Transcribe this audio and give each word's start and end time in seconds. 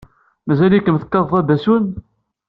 Mazal-ikem 0.47 0.97
tekkateḍ 0.97 1.33
abasun? 1.39 1.85